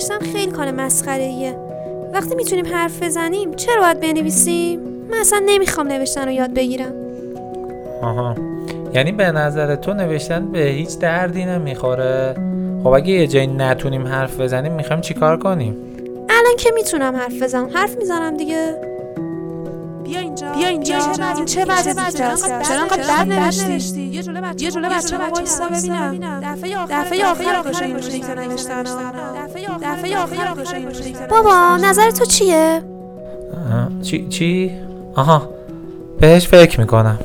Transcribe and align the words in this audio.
نوشتن 0.00 0.18
خیلی 0.32 0.52
کار 0.52 0.70
مسخره 0.70 1.22
ایه 1.22 1.56
وقتی 2.12 2.34
می‌تونیم 2.34 2.66
حرف 2.66 3.02
بزنیم 3.02 3.54
چرا 3.54 3.80
باید 3.80 4.00
بنویسیم؟ 4.00 4.80
من 5.10 5.16
اصلا 5.16 5.42
نمی‌خوام 5.46 5.88
نوشتن 5.88 6.24
رو 6.24 6.30
یاد 6.30 6.54
بگیرم. 6.54 6.92
آها. 8.02 8.34
یعنی 8.94 9.12
به 9.12 9.32
نظر 9.32 9.76
تو 9.76 9.94
نوشتن 9.94 10.52
به 10.52 10.58
هیچ 10.58 10.98
دردی 10.98 11.44
نمی‌خوره؟ 11.44 12.34
خب 12.82 12.88
اگه 12.88 13.12
یه 13.12 13.26
جایی 13.26 13.46
نتونیم 13.46 14.06
حرف 14.06 14.40
بزنیم 14.40 14.72
می‌خوایم 14.72 15.00
چیکار 15.02 15.36
کنیم؟ 15.36 15.76
الان 16.28 16.56
که 16.58 16.70
می‌تونم 16.74 17.16
حرف 17.16 17.42
بزنم. 17.42 17.70
حرف 17.74 17.96
می‌زنم 17.96 18.36
دیگه. 18.36 18.74
بیا 20.04 20.20
اینجا. 20.20 20.52
بیا 20.52 20.68
اینجا. 20.68 20.96
این 21.36 21.44
چه 21.44 21.64
وضع 21.68 21.92
دیگه 21.92 22.10
چرا 22.12 22.80
انقدر 22.80 23.26
بد 23.26 23.32
نوشتی؟ 23.32 24.00
یه 24.00 24.22
جمله 24.22 24.40
بچه 24.40 24.64
یه 24.64 24.70
جمله 24.70 24.88
بچه 24.88 25.18
وایسا 25.18 25.68
ببینم. 25.68 26.40
دفعه 26.42 26.76
آخر 26.76 27.02
دفعه 27.02 27.26
آخر 27.26 27.70
کجا 27.70 27.86
اینجوری 27.86 28.24
نوشتن؟ 28.48 28.84
دفعه 29.82 30.18
آخر 30.18 30.54
بابا 31.30 31.76
نظر 31.76 32.10
تو 32.10 32.24
چیه؟ 32.24 32.82
چی؟ 34.02 34.28
چی؟ 34.28 34.70
آها 35.14 35.48
بهش 36.20 36.48
فکر 36.48 36.80
می‌کنم. 36.80 37.18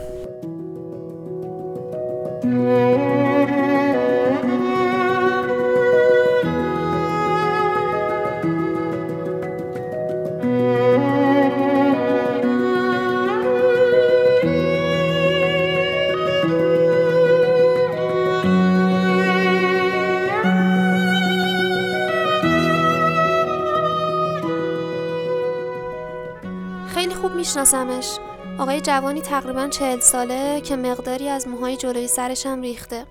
خیلی 27.05 27.15
خوب 27.15 27.35
میشناسمش. 27.35 28.17
آقای 28.59 28.81
جوانی 28.81 29.21
تقریبا 29.21 29.67
چهل 29.67 29.99
ساله 29.99 30.61
که 30.61 30.75
مقداری 30.75 31.29
از 31.29 31.47
موهای 31.47 31.77
جلوی 31.77 32.07
سرش 32.07 32.45
هم 32.45 32.61
ریخته. 32.61 33.05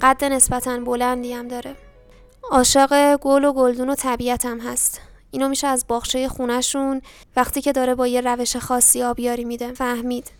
قد 0.00 0.24
نسبتا 0.24 0.78
بلندی 0.78 1.32
هم 1.32 1.48
داره. 1.48 1.76
عاشق 2.50 3.16
گل 3.16 3.44
و 3.44 3.52
گلدون 3.52 3.90
و 3.90 3.94
طبیعت 3.94 4.46
هم 4.46 4.60
هست. 4.60 5.00
اینو 5.30 5.48
میشه 5.48 5.66
از 5.66 5.84
باغچه 5.88 6.28
خونشون 6.28 7.02
وقتی 7.36 7.60
که 7.60 7.72
داره 7.72 7.94
با 7.94 8.06
یه 8.06 8.20
روش 8.20 8.56
خاصی 8.56 9.02
آبیاری 9.02 9.44
میده 9.44 9.72
فهمید. 9.72 10.30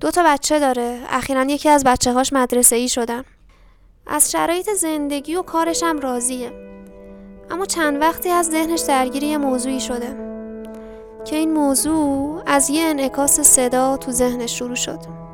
دو 0.00 0.10
تا 0.10 0.22
بچه 0.26 0.58
داره. 0.58 1.00
اخیرا 1.08 1.44
یکی 1.44 1.68
از 1.68 1.84
بچه 1.84 2.12
هاش 2.12 2.32
مدرسه 2.32 2.76
ای 2.76 2.88
شدن. 2.88 3.24
از 4.06 4.30
شرایط 4.30 4.70
زندگی 4.70 5.34
و 5.34 5.42
کارش 5.42 5.82
هم 5.82 5.98
راضیه. 5.98 6.52
اما 7.50 7.66
چند 7.66 8.00
وقتی 8.00 8.28
از 8.28 8.46
ذهنش 8.46 8.80
درگیری 8.80 9.26
یه 9.26 9.38
موضوعی 9.38 9.80
شده. 9.80 10.29
که 11.24 11.36
این 11.36 11.52
موضوع 11.52 12.42
از 12.46 12.70
یه 12.70 12.82
انعکاس 12.82 13.40
صدا 13.40 13.96
تو 13.96 14.12
ذهنش 14.12 14.58
شروع 14.58 14.74
شد. 14.74 15.29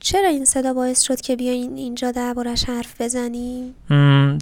چرا 0.00 0.28
این 0.28 0.44
صدا 0.44 0.74
باعث 0.74 1.00
شد 1.00 1.20
که 1.20 1.36
بیاین 1.36 1.76
اینجا 1.76 2.10
دربارش 2.10 2.64
حرف 2.64 3.00
بزنیم؟ 3.00 3.74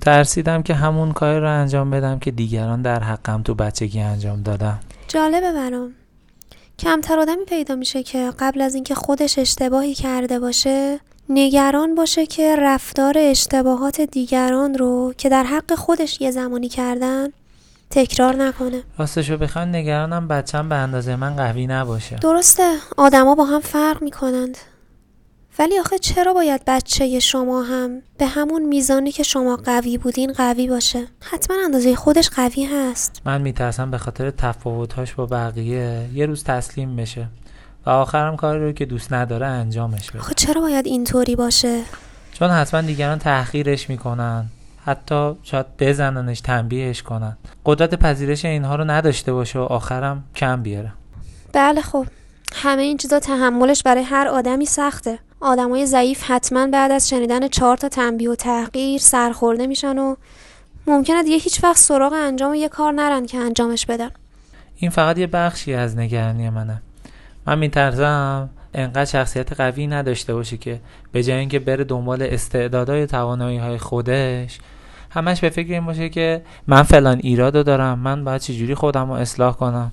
ترسیدم 0.03 0.63
که 0.63 0.75
همون 0.75 1.13
کاری 1.13 1.41
رو 1.41 1.51
انجام 1.51 1.91
بدم 1.91 2.19
که 2.19 2.31
دیگران 2.31 2.83
در 2.83 3.03
حقم 3.03 3.43
تو 3.43 3.55
بچگی 3.55 4.01
انجام 4.01 4.43
دادم 4.43 4.81
جالبه 5.09 5.53
برام. 5.53 5.95
کمتر 6.79 7.19
آدمی 7.19 7.45
پیدا 7.45 7.75
میشه 7.75 8.03
که 8.03 8.33
قبل 8.39 8.61
از 8.61 8.75
اینکه 8.75 8.95
خودش 8.95 9.39
اشتباهی 9.39 9.95
کرده 9.95 10.39
باشه 10.39 11.01
نگران 11.29 11.95
باشه 11.95 12.27
که 12.27 12.57
رفتار 12.57 13.15
اشتباهات 13.19 14.01
دیگران 14.01 14.75
رو 14.75 15.15
که 15.19 15.29
در 15.29 15.45
حق 15.45 15.75
خودش 15.75 16.21
یه 16.21 16.31
زمانی 16.31 16.69
کردن 16.69 17.29
تکرار 17.91 18.37
نکنه. 18.37 18.83
راستشو 18.99 19.37
بخوان 19.37 19.75
نگرانم 19.75 20.29
بچم 20.29 20.69
به 20.69 20.75
اندازه 20.75 21.17
من 21.17 21.37
قوی 21.37 21.67
نباشه. 21.67 22.17
درسته 22.17 22.73
آدما 22.97 23.35
با 23.35 23.45
هم 23.45 23.61
فرق 23.61 24.03
می‌کنند. 24.03 24.59
ولی 25.59 25.79
آخه 25.79 25.99
چرا 25.99 26.35
باید 26.35 26.61
بچه 26.67 27.21
شما 27.21 27.63
هم 27.63 28.03
به 28.19 28.27
همون 28.27 28.63
میزانی 28.63 29.13
که 29.13 29.23
شما 29.23 29.57
قوی 29.57 29.99
بودین 29.99 30.33
قوی 30.33 30.69
باشه؟ 30.69 31.07
حتما 31.21 31.57
اندازه 31.65 31.95
خودش 31.95 32.31
قوی 32.31 32.65
هست. 32.65 33.23
من 33.25 33.41
میترسم 33.41 33.91
به 33.91 33.99
خاطر 33.99 34.31
تفاوتهاش 34.31 35.15
با 35.15 35.27
بقیه 35.27 36.09
یه 36.15 36.27
روز 36.27 36.45
تسلیم 36.45 36.97
بشه 36.97 37.29
و 37.87 37.91
آخرم 37.91 38.37
کاری 38.37 38.65
رو 38.65 38.73
که 38.73 38.85
دوست 38.85 39.13
نداره 39.13 39.47
انجامش 39.47 40.11
بده. 40.11 40.19
آخه 40.19 40.35
چرا 40.35 40.61
باید 40.61 40.87
اینطوری 40.87 41.37
باشه؟ 41.37 41.83
چون 42.33 42.51
حتما 42.51 42.81
دیگران 42.81 43.19
تحقیرش 43.19 43.91
می‌کنن. 43.91 44.47
حتی 44.85 45.33
شاید 45.43 45.67
بزننش 45.79 46.41
تنبیهش 46.41 47.03
کنن. 47.03 47.37
قدرت 47.67 47.95
پذیرش 47.95 48.45
اینها 48.45 48.77
رو 48.77 48.85
نداشته 48.85 49.33
باشه 49.33 49.59
و 49.59 49.63
آخرم 49.63 50.25
کم 50.35 50.63
بیاره. 50.63 50.93
بله 51.53 51.81
خب. 51.81 52.07
همه 52.55 52.83
این 52.83 52.97
چیزا 52.97 53.21
تحملش 53.21 53.83
برای 53.83 54.03
هر 54.03 54.29
آدمی 54.29 54.67
سخته. 54.67 55.19
آدمای 55.41 55.87
ضعیف 55.87 56.31
حتما 56.31 56.67
بعد 56.67 56.91
از 56.91 57.09
شنیدن 57.09 57.49
چهار 57.49 57.77
تا 57.77 57.89
تنبیه 57.89 58.31
و 58.31 58.35
تحقیر 58.35 59.01
سرخورده 59.01 59.67
میشن 59.67 59.99
و 59.99 60.15
ممکنه 60.87 61.23
دیگه 61.23 61.37
هیچ 61.37 61.65
وقت 61.65 61.77
سراغ 61.77 62.13
انجام 62.13 62.55
یه 62.55 62.69
کار 62.69 62.93
نرن 62.93 63.27
که 63.27 63.39
انجامش 63.39 63.87
بدن. 63.87 64.11
این 64.77 64.91
فقط 64.91 65.19
یه 65.19 65.27
بخشی 65.27 65.75
از 65.75 65.97
نگرانی 65.97 66.51
منه. 66.51 66.83
من 67.47 67.59
میترسم 67.59 68.51
انقدر 68.75 69.05
شخصیت 69.05 69.53
قوی 69.53 69.87
نداشته 69.87 70.35
باشه 70.35 70.57
که 70.57 70.81
به 71.13 71.23
جای 71.23 71.39
اینکه 71.39 71.59
بره 71.59 71.85
دنبال 71.85 72.23
استعدادهای 72.23 73.07
توانایی 73.07 73.59
های 73.59 73.79
خودش 73.79 74.59
همش 75.11 75.41
به 75.41 75.49
فکر 75.49 75.73
این 75.73 75.87
باشه 75.87 76.09
که 76.09 76.43
من 76.67 76.83
فلان 76.83 77.21
ایرادو 77.23 77.63
دارم 77.63 77.99
من 77.99 78.25
باید 78.25 78.41
چجوری 78.41 78.75
خودم 78.75 79.09
رو 79.09 79.13
اصلاح 79.13 79.57
کنم. 79.57 79.93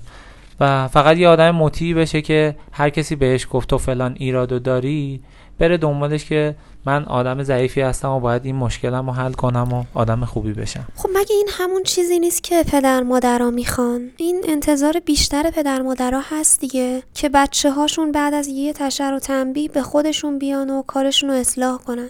و 0.60 0.88
فقط 0.88 1.16
یه 1.16 1.28
آدم 1.28 1.50
مطیعی 1.50 1.94
بشه 1.94 2.22
که 2.22 2.56
هر 2.72 2.90
کسی 2.90 3.16
بهش 3.16 3.46
گفت 3.50 3.70
تو 3.70 3.78
فلان 3.78 4.16
ایرادو 4.18 4.58
داری 4.58 5.20
بره 5.58 5.76
دنبالش 5.76 6.24
که 6.24 6.54
من 6.86 7.04
آدم 7.04 7.42
ضعیفی 7.42 7.80
هستم 7.80 8.08
و 8.08 8.20
باید 8.20 8.46
این 8.46 8.56
مشکلم 8.56 9.06
رو 9.06 9.12
حل 9.12 9.32
کنم 9.32 9.72
و 9.72 9.84
آدم 9.94 10.24
خوبی 10.24 10.52
بشم. 10.52 10.86
خب 10.96 11.08
مگه 11.14 11.34
این 11.34 11.48
همون 11.50 11.82
چیزی 11.82 12.18
نیست 12.18 12.42
که 12.42 12.64
پدر 12.72 13.02
مادرها 13.02 13.50
می‌خوان؟ 13.50 14.10
این 14.16 14.44
انتظار 14.48 15.00
بیشتر 15.04 15.50
پدر 15.50 15.82
مادرها 15.82 16.22
هست 16.30 16.60
دیگه 16.60 17.02
که 17.14 17.28
بچه 17.28 17.70
هاشون 17.70 18.12
بعد 18.12 18.34
از 18.34 18.48
یه 18.48 18.72
تشر 18.72 19.14
و 19.14 19.18
تنبیه 19.18 19.68
به 19.68 19.82
خودشون 19.82 20.38
بیان 20.38 20.70
و 20.70 20.82
کارشون 20.82 21.30
رو 21.30 21.36
اصلاح 21.36 21.78
کنن. 21.78 22.08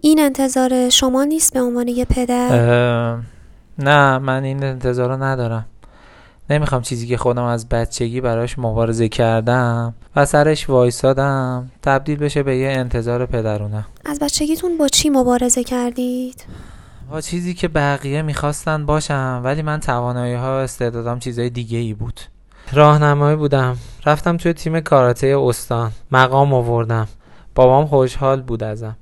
این 0.00 0.20
انتظار 0.20 0.88
شما 0.88 1.24
نیست 1.24 1.54
به 1.54 1.60
عنوان 1.60 1.88
یه 1.88 2.04
پدر؟ 2.04 2.48
نه 3.78 4.18
من 4.18 4.44
این 4.44 4.64
انتظار 4.64 5.08
رو 5.08 5.22
ندارم. 5.22 5.66
نمی‌خوام 6.50 6.82
چیزی 6.82 7.06
که 7.06 7.16
خودم 7.16 7.42
از 7.42 7.68
بچگی 7.68 8.20
براش 8.20 8.58
مبارزه 8.58 9.08
کردم 9.08 9.94
و 10.16 10.24
سرش 10.24 10.70
وایسادم 10.70 11.70
تبدیل 11.82 12.18
بشه 12.18 12.42
به 12.42 12.56
یه 12.56 12.68
انتظار 12.68 13.26
پدرونه. 13.26 13.86
از 14.04 14.18
بچگیتون 14.18 14.78
با 14.78 14.88
چی 14.88 15.10
مبارزه 15.10 15.64
کردید؟ 15.64 16.44
با 17.10 17.20
چیزی 17.20 17.54
که 17.54 17.68
بقیه 17.68 18.22
می‌خواستن 18.22 18.86
باشم 18.86 19.40
ولی 19.44 19.62
من 19.62 19.80
توانایی 19.80 20.34
ها 20.34 20.46
و 20.46 20.60
استعدادم 20.60 21.18
چیزای 21.18 21.50
دیگه 21.50 21.78
ای 21.78 21.94
بود. 21.94 22.20
راهنمایی 22.72 23.36
بودم. 23.36 23.76
رفتم 24.06 24.36
توی 24.36 24.52
تیم 24.52 24.80
کاراته 24.80 25.36
استان. 25.40 25.92
مقام 26.12 26.54
آوردم. 26.54 27.08
بابام 27.54 27.86
خوشحال 27.86 28.42
بود 28.42 28.62
ازم. 28.62 28.96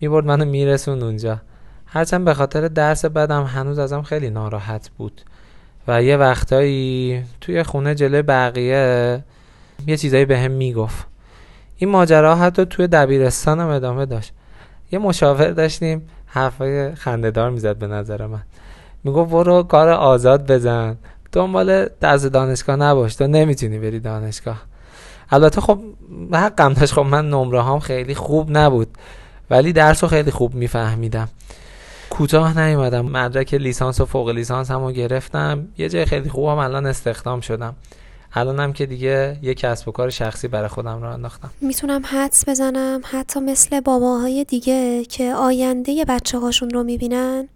می‌برد 0.00 0.26
منو 0.26 0.44
میرسوند 0.44 1.02
اونجا. 1.02 1.40
هرچند 1.86 2.24
به 2.24 2.34
خاطر 2.34 2.68
درس 2.68 3.04
بدم 3.04 3.44
هنوز 3.44 3.78
ازم 3.78 4.02
خیلی 4.02 4.30
ناراحت 4.30 4.90
بود. 4.98 5.20
و 5.88 6.02
یه 6.02 6.16
وقتایی 6.16 7.22
توی 7.40 7.62
خونه 7.62 7.94
جلوی 7.94 8.22
بقیه 8.22 9.24
یه 9.86 9.96
چیزایی 9.96 10.24
به 10.24 10.38
هم 10.38 10.50
می‌گفت. 10.50 11.06
این 11.76 11.90
ماجرا 11.90 12.36
حتی 12.36 12.64
توی 12.64 12.86
دبیرستانم 12.86 13.68
ادامه 13.68 14.06
داشت. 14.06 14.32
یه 14.92 14.98
مشاور 14.98 15.50
داشتیم 15.50 16.02
حرفای 16.26 16.94
خندهدار 16.94 17.50
می‌زد 17.50 17.76
به 17.76 17.86
نظر 17.86 18.26
من. 18.26 18.42
می‌گفت 19.04 19.30
برو 19.30 19.62
کار 19.62 19.88
آزاد 19.88 20.52
بزن. 20.52 20.96
دنبال 21.32 21.88
درس 22.00 22.24
دانشگاه 22.24 22.76
نباش 22.76 23.14
تو 23.14 23.26
نمی‌تونی 23.26 23.78
بری 23.78 24.00
دانشگاه. 24.00 24.62
البته 25.30 25.60
خب 25.60 25.78
حقم 26.32 26.72
داشت. 26.72 26.92
خب 26.92 27.00
من 27.00 27.30
نمره 27.30 27.62
هم 27.62 27.78
خیلی 27.78 28.14
خوب 28.14 28.58
نبود 28.58 28.88
ولی 29.50 29.72
درس 29.72 30.04
رو 30.04 30.08
خیلی 30.08 30.30
خوب 30.30 30.54
میفهمیدم. 30.54 31.28
کوتاه 32.16 32.60
نیومدم. 32.60 33.06
مدرک 33.06 33.54
لیسانس 33.54 34.00
و 34.00 34.06
فوق 34.06 34.28
لیسانس 34.28 34.70
هم 34.70 34.84
رو 34.84 34.92
گرفتم. 34.92 35.68
یه 35.78 35.88
جای 35.88 36.04
خیلی 36.04 36.28
خوبم 36.28 36.58
الان 36.58 36.86
استخدام 36.86 37.40
شدم. 37.40 37.74
الانم 38.34 38.72
که 38.72 38.86
دیگه 38.86 39.38
یه 39.42 39.54
کسب 39.54 39.88
و 39.88 39.92
کار 39.92 40.10
شخصی 40.10 40.48
برای 40.48 40.68
خودم 40.68 41.02
رو 41.02 41.12
انداختم. 41.12 41.50
می‌تونم 41.60 42.02
حدس 42.04 42.48
بزنم؟ 42.48 43.00
حتی 43.04 43.40
مثل 43.40 43.80
باباهای 43.80 44.44
دیگه 44.44 45.04
که 45.04 45.34
آینده 45.34 46.04
بچه 46.08 46.38
هاشون 46.38 46.70
رو 46.70 46.82
می‌بینن 46.82 47.48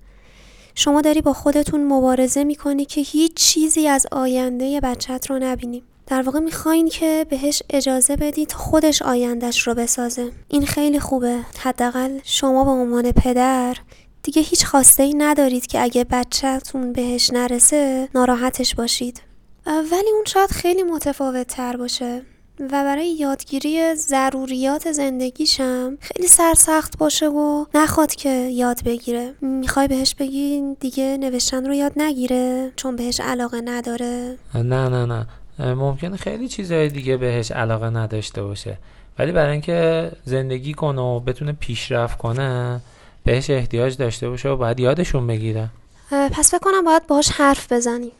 شما 0.74 1.00
داری 1.00 1.20
با 1.20 1.32
خودتون 1.32 1.92
مبارزه 1.92 2.44
می‌کنی 2.44 2.84
که 2.84 3.00
هیچ 3.00 3.34
چیزی 3.34 3.88
از 3.88 4.06
آینده 4.12 4.80
بچت 4.80 5.30
رو 5.30 5.38
نبینیم 5.38 5.82
در 6.06 6.22
واقع 6.22 6.38
می‌خواین 6.38 6.88
که 6.88 7.26
بهش 7.30 7.62
اجازه 7.70 8.16
بدید 8.16 8.52
خودش 8.52 9.02
آیندهش 9.02 9.66
رو 9.66 9.74
بسازه. 9.74 10.30
این 10.48 10.66
خیلی 10.66 11.00
خوبه. 11.00 11.36
حداقل 11.58 12.18
شما 12.24 12.64
به 12.64 12.70
عنوان 12.70 13.12
پدر 13.12 13.76
دیگه 14.22 14.42
هیچ 14.42 14.66
خواسته 14.66 15.02
ای 15.02 15.14
ندارید 15.14 15.66
که 15.66 15.82
اگه 15.82 16.04
بچهتون 16.04 16.92
بهش 16.92 17.30
نرسه 17.32 18.08
ناراحتش 18.14 18.74
باشید. 18.74 19.22
ولی 19.66 20.10
اون 20.14 20.24
شاید 20.26 20.50
خیلی 20.50 20.82
متفاوت 20.82 21.46
تر 21.46 21.76
باشه 21.76 22.22
و 22.60 22.68
برای 22.68 23.08
یادگیری 23.08 23.94
ضروریات 23.94 24.92
زندگیشم 24.92 25.98
خیلی 26.00 26.28
سرسخت 26.28 26.98
باشه 26.98 27.28
و 27.28 27.64
نخواد 27.74 28.14
که 28.14 28.30
یاد 28.30 28.84
بگیره. 28.84 29.34
می‌خوای 29.40 29.88
بهش 29.88 30.14
بگی 30.14 30.62
دیگه 30.80 31.16
نوشتن 31.20 31.66
رو 31.66 31.74
یاد 31.74 31.92
نگیره 31.96 32.72
چون 32.76 32.96
بهش 32.96 33.20
علاقه 33.20 33.60
نداره. 33.60 34.36
نه 34.54 34.88
نه 34.88 35.06
نه. 35.06 35.26
ممکنه 35.74 36.16
خیلی 36.16 36.48
چیزهای 36.48 36.88
دیگه 36.88 37.16
بهش 37.16 37.52
علاقه 37.52 37.90
نداشته 37.90 38.42
باشه. 38.42 38.78
ولی 39.18 39.32
برای 39.32 39.52
اینکه 39.52 40.10
زندگی 40.24 40.74
کنه 40.74 41.00
و 41.00 41.20
بتونه 41.20 41.52
پیشرفت 41.52 42.18
کنه 42.18 42.80
بهش 43.24 43.50
احتیاج 43.50 43.96
داشته 43.96 44.28
باشه 44.28 44.48
و 44.48 44.56
باید 44.56 44.80
یادشون 44.80 45.26
بگیره. 45.26 45.68
پس 46.10 46.50
فکر 46.50 46.58
کنم 46.58 46.84
باید 46.84 47.06
باهاش 47.06 47.30
حرف 47.30 47.72
بزنی 47.72 48.12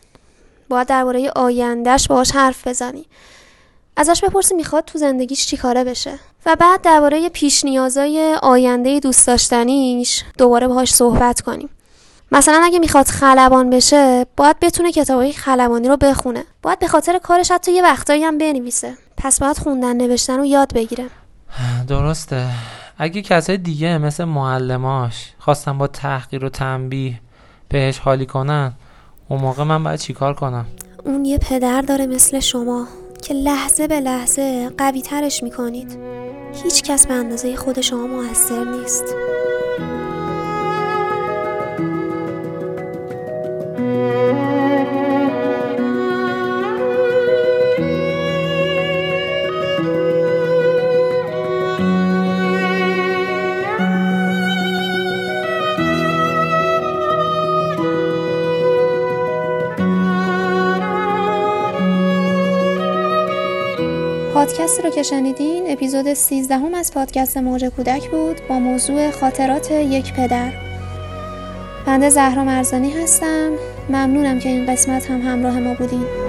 باید 0.69 0.89
درباره 0.89 1.31
آیندهش 1.37 2.07
باهاش 2.07 2.31
حرف 2.31 2.69
بزنی 2.69 3.05
ازش 3.97 4.25
بپرسی 4.25 4.55
می‌خواد 4.55 4.85
تو 4.85 4.99
زندگیش 4.99 5.47
چیکاره 5.47 5.85
بشه. 5.85 6.19
و 6.47 6.57
بعد 6.57 6.83
درباره 6.83 7.29
پیش 7.29 7.65
نیازای 7.65 8.37
آینده 8.43 9.01
دوست 9.01 9.27
داشتنیش 9.27 10.25
دوباره 10.39 10.69
باهاش 10.69 10.95
صحبت 10.95 11.41
کنیم. 11.41 11.69
مثلا 12.33 12.61
اگه 12.65 12.79
می‌خواد 12.79 13.07
خلبان 13.07 13.71
بشه 13.71 14.27
باید 14.37 14.61
بتونه 14.61 14.93
کتابای 14.93 15.33
خلبانی 15.33 15.89
رو 15.89 15.97
بخونه. 15.97 16.45
باید 16.63 16.79
به 16.79 16.89
خاطر 16.89 17.19
کارش 17.19 17.51
حتی 17.51 17.73
یه 17.73 17.83
وقتایی 17.83 18.25
هم 18.25 18.39
بنویسه. 18.39 18.95
پس 19.17 19.41
باید 19.41 19.59
خوندن 19.59 19.97
نوشتن 19.97 20.39
رو 20.39 20.45
یاد 20.45 20.75
بگیره. 20.75 21.07
درسته. 21.89 22.47
اگه 23.03 23.23
کسای 23.23 23.57
دیگه 23.57 23.99
مثل 23.99 24.25
معلماش 24.25 25.33
خواستن 25.39 25.79
با 25.79 25.87
تحقیر 25.87 26.45
و 26.45 26.49
تنبیه 26.49 27.21
بهش 27.69 27.99
حالی 27.99 28.27
کنن 28.27 28.73
اون 29.29 29.41
موقع 29.41 29.63
من 29.65 29.85
باید 29.85 30.01
چیکار 30.01 30.35
کنم؟ 30.35 30.67
اون 31.05 31.25
یه 31.25 31.39
پدر 31.39 31.83
داره 31.83 32.07
مثل 32.07 32.41
شما 32.41 32.87
که 33.23 33.35
لحظه 33.35 33.89
به 33.89 34.01
لحظه 34.01 34.71
قوی 34.79 35.03
ترش 35.03 35.43
می‌کنید. 35.43 35.99
هیچ 36.65 36.83
کس 36.83 37.07
به 37.07 37.15
اندازه 37.15 37.57
خود 37.57 37.81
شما 37.81 38.07
موثر 38.07 38.65
نیست. 38.65 39.05
پادکستی 64.51 64.83
رو 64.83 64.91
که 64.91 65.03
شنیدین 65.03 65.73
اپیزود 65.73 66.13
13 66.15 66.55
هم 66.55 66.75
از 66.75 66.93
پادکست 66.93 67.37
موج 67.37 67.65
کودک 67.65 68.11
بود 68.11 68.41
با 68.49 68.59
موضوع 68.59 69.11
خاطرات 69.11 69.71
یک 69.71 70.13
پدر. 70.13 70.53
بنده 71.87 72.11
زهرا 72.11 72.45
مرزانی 72.45 72.91
هستم. 72.91 73.51
ممنونم 73.89 74.39
که 74.39 74.49
این 74.49 74.73
قسمت 74.73 75.11
هم 75.11 75.21
همراه 75.21 75.59
ما 75.59 75.75
بودین. 75.75 76.20